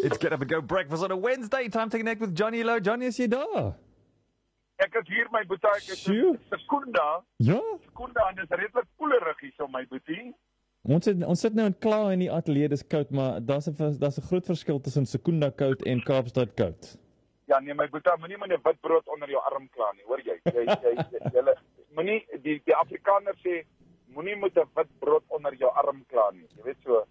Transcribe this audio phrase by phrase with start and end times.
[0.00, 1.68] It's get up and go breakfast on a Wednesday.
[1.68, 2.80] Time to connect with Johnny Low.
[2.80, 3.76] Johnny, is jy daar?
[4.80, 6.00] Ek is hier my boetie, ek is.
[6.48, 7.20] Sekunda.
[7.44, 7.60] Ja.
[7.84, 10.32] Sekunda en dit is redelik koelerig hier so my boetie.
[10.88, 13.76] Ons sit ons sit nou in Kla in die ateljee, dis koud, maar daar's 'n
[14.00, 16.96] daar's 'n groot verskil tussen Sekunda koud en Kaapstad koud.
[17.50, 20.20] Ja nee my boetie, moenie met 'n wit brood onder jou arm kla nie, hoor
[20.20, 20.38] jy?
[20.44, 20.92] Jy jy
[21.32, 21.54] jy
[21.94, 23.64] moenie die die Afrikaners sê
[24.14, 26.46] moenie met 'n wit brood onder jou arm kla nie.
[26.56, 27.04] Jy weet so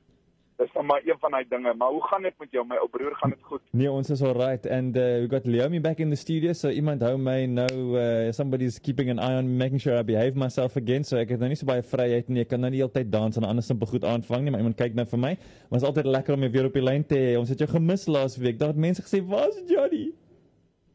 [0.62, 2.62] Dis nou maar een van daai dinge, maar hoe gaan dit met jou?
[2.68, 3.62] My ou broer gaan dit goed.
[3.72, 7.02] Nee, ons is alright and uh, we got Leomi back in the studio, so iemand
[7.02, 10.78] hou my nou uh, somebody's keeping an eye on me, making sure I behave myself
[10.78, 12.44] again, so ek het nou nie so baie vryheid nie.
[12.46, 14.94] Ek kan nou nie heeltyd dans en ander simpel goed aanvang nie, maar iemand kyk
[15.00, 15.36] nou vir my.
[15.72, 17.34] Maar is altyd lekker om jou weer op die lyn te hê.
[17.42, 18.62] Ons het jou gemis laas week.
[18.62, 20.11] Daar het mense gesê, "Waar's Johnny?"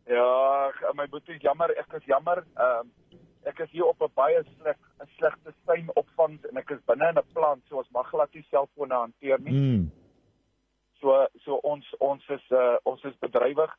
[0.07, 2.45] Ja, my boetie, jammer, ek is jammer.
[2.55, 2.93] Ehm
[3.47, 7.09] ek is hier op 'n baie sleg 'n slegte syn opvang en ek is binne
[7.09, 9.53] in 'n plant, so ons mag glad nie selfone hanteer nie.
[9.53, 9.91] Mm.
[11.01, 13.73] So so ons ons is uh ons is bedrywig,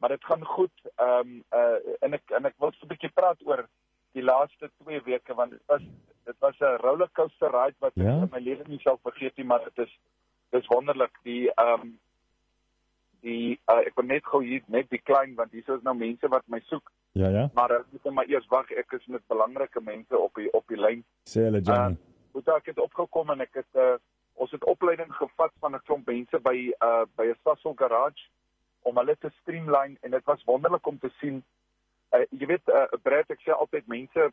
[0.00, 0.76] maar dit gaan goed.
[0.98, 3.66] Ehm um, uh en ek en ek wil so 'n bietjie praat oor
[4.12, 5.82] die laaste 2 weke want dit was
[6.24, 8.22] dit was 'n rollercoaster ride wat ek Ja?
[8.22, 9.98] in my lewe nie sal vergeet nie, maar dit is
[10.50, 11.12] dis wonderlik.
[11.22, 11.98] Die ehm um,
[13.24, 16.28] die uh, ek wil net gou hier net die klein want hier is nou mense
[16.32, 17.44] wat my soek, Ja, ja.
[17.54, 18.70] maar ek moet maar eers wag.
[18.70, 21.04] Ek is met belangrike mense op die op die lyn.
[21.30, 21.96] Sê hulle Johnny.
[22.34, 23.94] Moet ek het opgekom en ek het uh,
[24.42, 28.28] ons het opleiding gevat van 'n klomp mense by uh by 'n Sasol garage
[28.82, 31.44] om hulle te streamline en dit was wonderlik om te sien.
[32.12, 34.30] Uh, jy weet uh, Brett ek sê altyd mense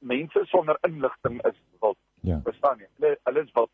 [0.00, 1.98] mense sonder inligting is wild.
[2.20, 2.40] Ja.
[2.44, 2.88] Verstaan jy?
[2.98, 3.70] Hulle hulle is wild.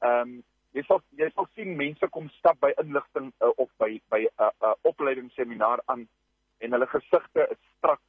[0.00, 0.42] Ehm um,
[0.72, 4.30] jy sal jy sal sien mense kom stap by inligting uh, of by by 'n
[4.46, 6.08] uh, uh, opleidingsseminaar aan
[6.60, 8.02] en hulle gesigte is strak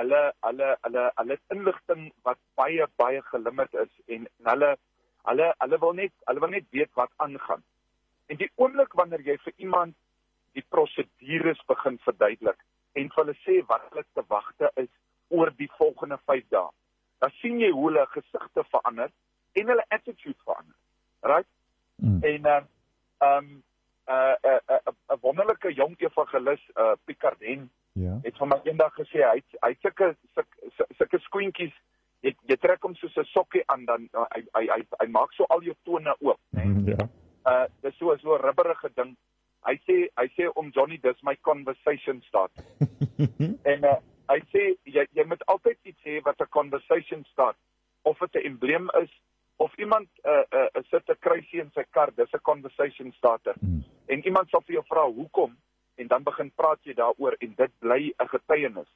[0.00, 4.70] hulle hulle hulle hulle inligting wat baie baie gelimit is en, en hulle
[5.28, 7.62] hulle hulle wil net hulle wil net weet wat aangaan.
[8.30, 9.96] En die oomblik wanneer jy vir iemand
[10.56, 12.60] die prosedures begin verduidelik
[13.00, 14.90] en vir hulle sê wat hulle te wagte is
[15.32, 16.68] oor die volgende 5 dae,
[17.24, 19.12] dan sien jy hoe hulle gesigte verander
[19.60, 20.76] en hulle attitude verander.
[21.22, 21.48] Right?
[22.02, 22.18] Mm.
[22.22, 22.64] En ehm
[23.28, 23.62] um,
[24.08, 28.18] uh 'n uh, 'n uh, 'n wonderlike jong evangelis uh Picardien Ja.
[28.22, 30.16] het van my eendag gesê hy het- hy het sulke
[30.98, 31.72] sulke- skoentjies
[32.22, 35.32] jy, jy trek hom soos 'n sokkie aan dan uh, hy hy hy, hy maak
[35.32, 37.08] so al jou tone oop nê Mm, Ja.
[37.46, 39.16] uh dis so so 'n rubberige ding
[39.66, 42.50] hy sê hy sê om Johnny dis my conversation start
[43.72, 43.96] en uh,
[44.28, 47.56] hy sê jy jy moet altyd iets hê wat 'n conversation start
[48.02, 49.10] of dit 'n embleem is
[49.56, 53.84] of iemand uh, uh sit 'n kruisie in sy kar dis 'n conversation starter Mm.
[54.06, 55.56] en iemand sal vir jou vra hoekom
[55.96, 58.90] en dan begin praat jy daaroor en dit bly 'n getuienis.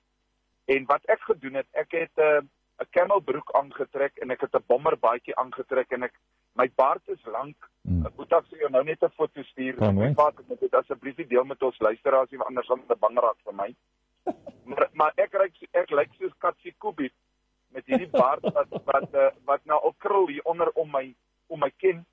[0.65, 2.41] En wat ek gedoen het, ek het 'n uh,
[2.81, 6.15] 'n camelbroek aangetrek en ek het 'n bomberbaadjie aangetrek en ek
[6.55, 7.57] my baard is lank.
[7.83, 8.03] Mm.
[8.29, 9.75] Dan vir jou nou net 'n foto stuur.
[9.75, 12.83] Kan my vader moet dit asseblief nie deel met ons luisteraars nie, want anders gaan
[12.89, 13.75] dit bang raak vir my.
[14.69, 17.13] maar maar ek ryk ek lyk soos Katsie Kubie
[17.87, 21.15] met hierdie baard wat wat uh, wat nou al krul hier onder om my
[21.47, 22.05] om my kin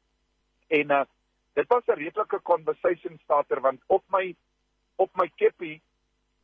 [0.68, 1.06] en uh,
[1.54, 4.36] dit was 'n redelike conversation starter want op my
[4.96, 5.82] op my keppie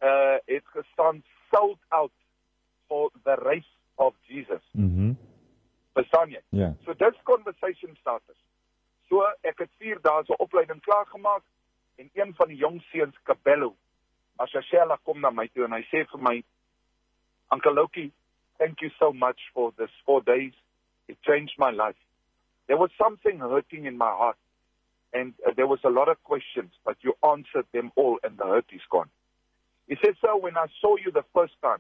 [0.01, 2.12] uh het gestaan sold out
[2.88, 4.63] for the race of Jesus.
[4.72, 5.13] Mhm.
[5.94, 6.41] Verstaan jy?
[6.50, 6.75] Ja.
[6.85, 8.38] So dis conversation starters.
[9.07, 11.44] So ek het 4 dae se opleiding klaar gemaak
[11.95, 13.75] en een van die jong seuns Kabello,
[14.35, 16.44] Ashashela kom na my toe en hy sê vir my
[17.51, 18.12] Uncle Loki,
[18.59, 20.53] thank you so much for this 4 days.
[21.08, 21.96] It changed my life.
[22.68, 24.38] There was something hurting in my heart
[25.12, 28.44] and uh, there was a lot of questions but you answered them all and the
[28.46, 29.09] hurt is gone.
[29.88, 31.80] He said Sir, when I saw you the first time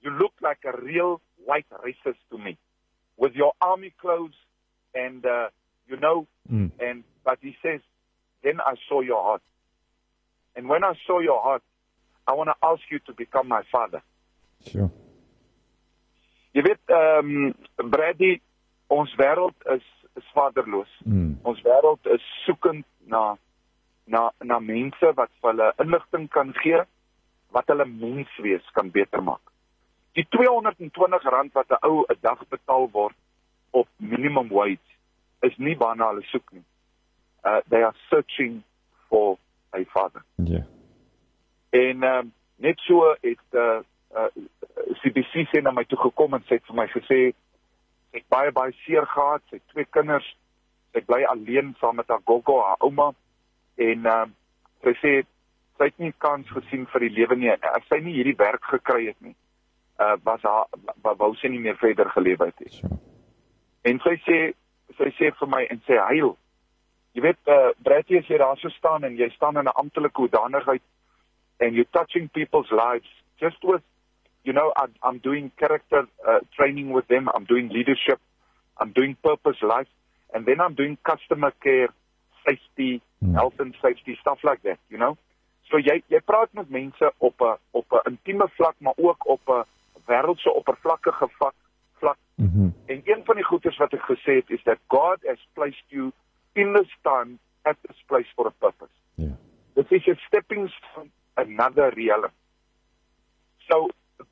[0.00, 2.56] you looked like a real white racist to me
[3.18, 4.38] with your army clothes
[4.94, 5.48] and uh,
[5.88, 6.72] you know Mm.
[6.80, 7.80] and but he says
[8.42, 9.42] then I saw your heart
[10.56, 11.62] and when I saw your heart
[12.26, 14.02] I want to ask you to become my father
[14.66, 14.90] Sure.
[16.52, 18.40] Jy weet ehm um, Brady
[18.86, 21.38] ons wêreld is is vaderloos Mm.
[21.42, 23.36] ons wêreld is soekend na
[24.04, 26.82] na na mense wat vir hulle inligting kan gee
[27.52, 29.52] wat hulle menswees kan beter maak.
[30.16, 33.16] Die 220 rand wat 'n ou 'n dag betaal word
[33.70, 34.88] op minimum wage
[35.40, 36.64] is nie waarna hulle soek nie.
[37.44, 38.62] Uh they are searching
[39.08, 39.38] for
[39.72, 40.22] a father.
[40.36, 40.66] Ja.
[41.70, 43.80] En ehm um, net so het uh,
[44.14, 44.30] uh
[45.02, 48.72] CBC sê na my toe gekom en sê vir my gesê sy het baie baie
[48.84, 50.26] seer gehad, sy twee kinders,
[50.92, 53.12] sy bly alleen saam met haar gogo, haar ouma
[53.80, 54.24] en uh,
[54.84, 55.12] sy sê
[55.78, 57.50] sy het nie kans gesien vir die lewe nie.
[57.50, 59.34] As sy nie hierdie werk gekry het nie,
[60.02, 62.98] uh was haar wou sy nie meer verder gelewe het nie.
[63.88, 64.38] En sy sê
[64.98, 66.34] sy sê vir my en sê huil.
[67.16, 70.20] Jy weet uh Bradley as jy daar so staan en jy staan in 'n amptelike
[70.20, 70.84] hoedanigheid
[71.60, 73.08] and you touching people's lives
[73.40, 73.82] just with
[74.44, 78.20] you know I'm, I'm doing character uh, training with them, I'm doing leadership,
[78.80, 79.88] I'm doing purpose life
[80.34, 81.88] and then I'm doing customer care,
[82.46, 83.34] safety, Hmm.
[83.34, 85.16] health and safety stuff like that, you know.
[85.70, 89.48] So jy jy praat met mense op 'n op 'n intieme vlak maar ook op
[89.48, 89.64] 'n
[90.06, 91.54] wêreldse oppervlakkige vlak
[92.00, 92.70] vlak Mhm.
[92.86, 96.12] En een van die goeders wat ek gesê het is that God has placed you
[96.52, 98.92] in this time at this place for a purpose.
[99.14, 99.36] Ja.
[99.74, 102.34] This is a stepping stone another reality.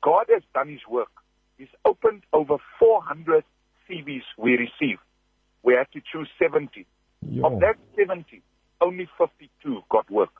[0.01, 1.09] God has done his work.
[1.57, 3.43] He's opened over 400
[3.89, 4.99] CVs we received.
[5.63, 6.85] We had to choose 70.
[7.29, 7.47] Ja.
[7.47, 8.41] Of that 70,
[8.81, 10.31] only 52 got work.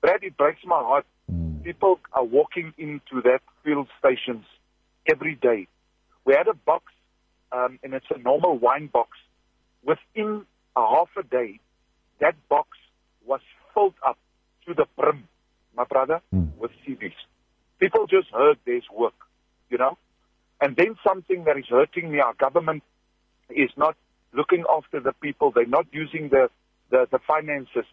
[0.00, 1.06] Brad, it breaks my heart.
[1.30, 1.62] Mm.
[1.62, 4.44] People are walking into that field stations
[5.10, 5.68] every day.
[6.24, 6.92] We had a box,
[7.52, 9.10] um, and it's a normal wine box.
[9.84, 10.44] Within
[10.76, 11.60] a half a day,
[12.20, 12.68] that box
[13.24, 13.40] was
[13.72, 14.18] filled up
[14.66, 15.28] to the brim,
[15.76, 16.56] my brother, Mm.
[16.58, 17.14] with CVs.
[17.80, 19.14] People just heard there's work,
[19.70, 19.98] you know?
[20.60, 22.82] And then something that is hurting me, our government
[23.50, 23.96] is not
[24.32, 25.50] looking after the people.
[25.50, 26.48] They're not using the,
[26.90, 27.84] the, the finances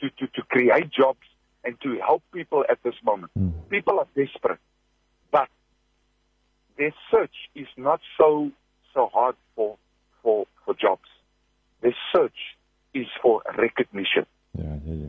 [0.00, 1.26] to, to, to create jobs
[1.64, 3.32] and to help people at this moment.
[3.38, 3.52] Mm.
[3.68, 4.60] People are desperate.
[5.30, 5.48] But
[6.78, 8.50] their search is not so
[8.94, 9.76] so hard for
[10.22, 11.08] for for jobs.
[11.82, 12.56] Their search
[12.94, 14.26] is for recognition.
[14.54, 14.64] Ja.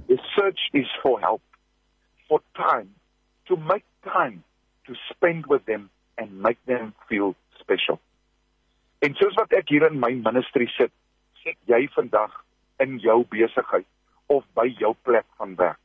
[0.07, 1.41] The search is for help,
[2.27, 2.89] for time,
[3.47, 3.83] to make
[4.13, 4.43] time
[4.85, 7.99] to spend with them and make them feel special.
[8.99, 10.91] En soos wat ek hier in my ministry sit,
[11.43, 12.33] sit jy vandag
[12.83, 13.85] in jou besigheid
[14.33, 15.79] of by jou plek van werk.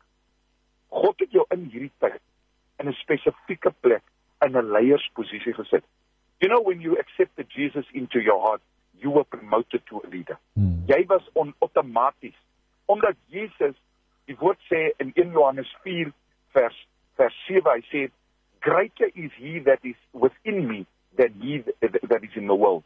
[0.89, 2.21] God het jou in hierdie tyd
[2.81, 4.03] in 'n spesifieke plek
[4.45, 5.85] in 'n leiersposisie gesit.
[6.41, 8.63] You know when you accepted Jesus into your heart,
[8.99, 10.85] you were promoted to a leader Mm.
[10.87, 12.37] jy was on outomaties
[12.85, 13.77] omdat Jesus
[14.25, 16.13] die woord sê in 1 Johannes 4
[16.53, 16.77] vers
[17.23, 18.03] vers 7 hy sê
[18.67, 20.81] greater is he that is within me
[21.19, 21.63] than he
[22.11, 22.85] that is in the world.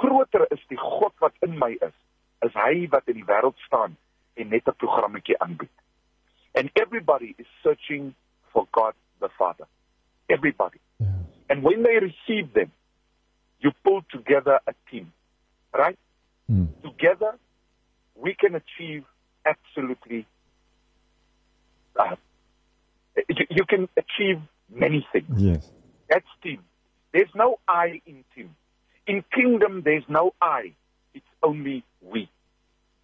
[0.00, 1.96] Groter is die God wat in my is
[2.46, 3.96] is hy wat in die wêreld staan
[4.36, 5.76] en net 'n programmetjie aanbied.
[6.54, 8.14] And everybody is searching
[8.52, 9.66] for God the Father.
[10.28, 10.80] Everybody.
[10.98, 11.10] Ja.
[11.50, 12.70] and when they receive them
[13.58, 15.12] you pull together a team
[15.74, 15.98] right?
[16.50, 16.68] Mm.
[16.82, 17.32] together
[18.14, 19.04] we can achieve
[19.44, 20.26] absolutely
[21.96, 22.16] uh,
[23.16, 24.40] you, you can achieve
[24.72, 25.26] many things.
[25.36, 25.70] Yes.
[26.08, 26.60] that's team.
[27.12, 28.54] There's no i in team.
[29.06, 30.72] In kingdom there's no i.
[31.14, 32.28] It's only we.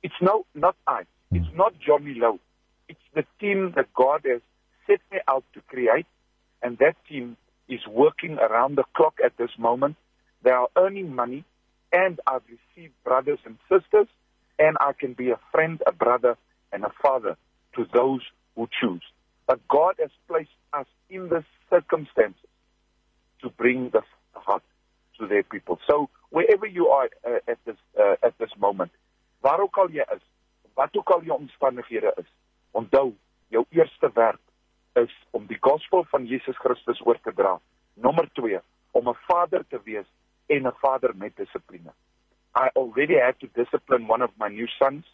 [0.03, 1.03] It's no not i.
[1.31, 1.37] Hmm.
[1.37, 2.41] It's not johnny lowe.
[2.89, 4.41] It's the team that god has
[4.87, 6.07] set me out to create
[6.63, 7.37] and that team
[7.69, 9.97] is working around the clock at this moment.
[10.43, 11.45] They are earning money
[11.93, 14.09] and I've received brothers and sisters,
[14.59, 16.37] and I can be a friend, a brother,
[16.73, 17.37] and a father
[17.75, 18.21] to those
[18.55, 19.03] who choose.
[19.47, 22.51] But God has placed us in the circumstances
[23.43, 24.03] to bring the
[24.33, 24.63] heart
[25.19, 25.79] to their people.
[25.87, 28.91] So wherever you are uh, at this uh, at this moment,
[29.41, 30.25] waar ook al jy is,
[30.75, 32.29] wat ook al jou omstandighede is,
[32.71, 33.15] onthou,
[33.49, 34.43] jou eerste werk
[34.93, 37.59] is om die gospel van Jesus Christus oor te dra.
[37.95, 40.09] Nommer 2, om 'n vader te wees
[40.47, 41.93] en 'n vader met dissipline.
[42.57, 45.05] I already had to discipline one of my new sons.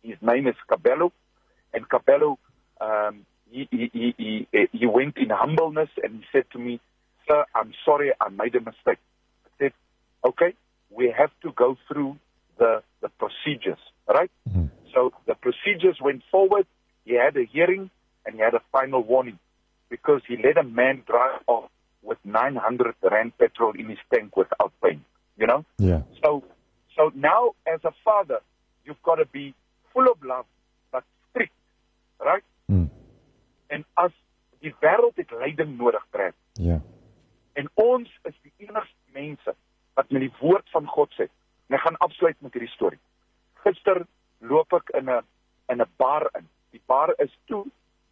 [0.00, 1.12] His name is Cabello,
[1.72, 2.38] and Cabello,
[2.80, 6.80] um, he, he, he, he, he went in humbleness and he said to me,
[7.28, 8.98] "Sir, I'm sorry, I made a mistake."
[9.46, 9.72] I said,
[10.24, 10.54] "Okay,
[10.90, 12.16] we have to go through
[12.58, 14.70] the the procedures, right?" Mhm.
[14.94, 16.66] So the procedures went forward.
[17.04, 17.90] He had a hearing
[18.24, 19.38] and he had a final warning
[19.88, 21.70] because he let a man drive off
[22.02, 25.04] with 900 rand petrol in his tank without paying.
[25.36, 25.64] You know.
[25.78, 26.02] Ja.
[26.22, 26.44] So,
[26.96, 28.40] so now as a father,
[28.84, 29.54] you've got to be
[29.92, 30.46] full of love
[30.92, 31.52] but strict,
[32.20, 32.44] right?
[33.72, 34.12] En as
[34.60, 36.36] die wêreld het leiding nodig, Brad.
[36.60, 36.80] Ja.
[37.52, 39.54] En ons is die enigste mense
[39.94, 41.28] wat met die woord van God sê.
[41.68, 43.00] En ek gaan afsluit met hierdie storie.
[43.64, 44.04] Gister
[44.44, 45.24] loop ek in 'n
[45.72, 46.48] in 'n bar in.
[46.70, 47.64] Die bar is toe,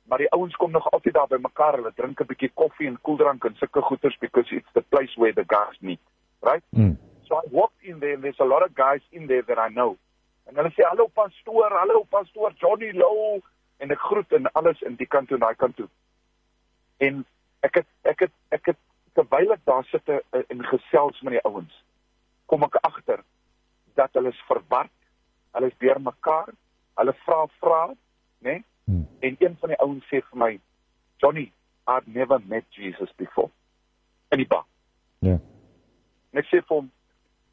[0.04, 1.76] maar die ouens kom nog altyd daar by mekaar.
[1.76, 5.34] Hulle drink 'n bietjie koffie en koeldrank en sulke goeders because it's the place where
[5.34, 6.00] the guys meet,
[6.40, 6.64] right?
[6.70, 6.96] Mm.
[7.26, 9.72] So I walked in there and there's a lot of guys in there that I
[9.72, 9.96] know.
[10.44, 13.40] En hulle sê hallo pastoor, hallo pastoor Johnny Low
[13.80, 15.88] en ek groet en alles in die kant toe en daai kant toe.
[17.00, 17.22] En
[17.66, 18.80] ek het ek het ek het
[19.16, 20.20] terwyl ek daar sit eh,
[20.52, 21.72] en gesels met die ouens,
[22.46, 23.24] kom ek agter
[23.98, 24.92] dat hulle is verward.
[25.56, 26.52] Hulle is deurmekaar.
[27.00, 27.80] Hulle vra vra,
[28.46, 28.60] né?
[28.84, 29.06] Hmm.
[29.20, 30.60] En een van die ouens sê vir my,
[31.22, 31.52] "Johnny,
[31.88, 33.50] I've never met Jesus before."
[34.30, 34.64] In die bar.
[35.18, 35.28] Ja.
[35.28, 35.40] Yeah.
[36.32, 36.90] Ek sê vir hom,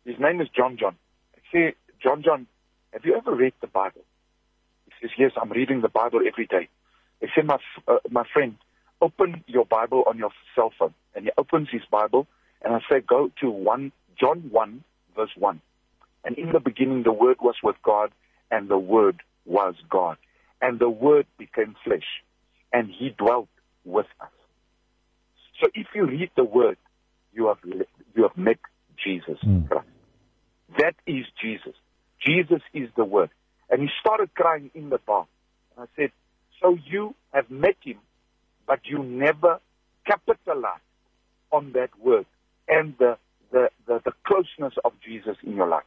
[0.04, 0.98] "His name is John John."
[1.38, 2.48] Ek sê, "John John,
[2.92, 4.06] have you ever read the Bible?"
[5.00, 6.70] He says, "Yes, I'm reading the Bible every day."
[7.22, 8.56] Ek sê, "My uh, my friend,
[9.02, 12.28] open your Bible on your cell phone." And he opens his Bible
[12.62, 14.84] and I say, "Go to 1 John 1
[15.16, 15.62] verse 1."
[16.24, 18.12] And in the beginning the word was with God
[18.52, 20.18] and the word was God.
[20.62, 22.08] And the word became flesh
[22.74, 23.48] and he dwelt
[23.86, 24.30] with us.
[25.62, 26.78] So if you read the word,
[27.34, 27.60] you have
[28.16, 28.60] you have met
[29.04, 29.68] Jesus mm.
[29.68, 29.88] Christ.
[30.78, 31.74] That is Jesus.
[32.26, 33.30] Jesus is the word.
[33.70, 35.28] And he started crying in the bar.
[35.76, 36.12] And I said,
[36.62, 37.98] So you have met him,
[38.66, 39.60] but you never
[40.06, 40.82] capitalized
[41.52, 42.26] on that word
[42.68, 43.18] and the,
[43.52, 45.84] the, the, the closeness of Jesus in your life.